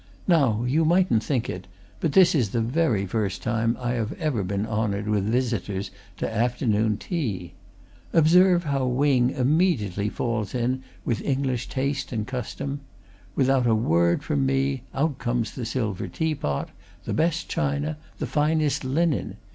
[0.27, 1.67] "Now, you mightn't think it,
[1.99, 6.27] but this is the very first time I have ever been honoured with visitors to
[6.27, 7.53] afternoon tea.
[8.11, 12.79] Observe how Wing immediately falls in with English taste and custom!
[13.35, 16.69] Without a word from me, out comes the silver tea pot,
[17.05, 19.37] the best china, the finest linen!